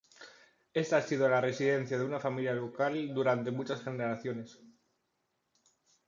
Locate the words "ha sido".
0.97-1.29